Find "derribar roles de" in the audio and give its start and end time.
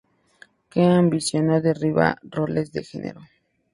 1.67-2.81